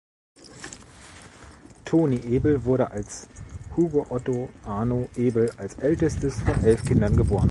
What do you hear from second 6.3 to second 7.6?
von elf Kindern geboren.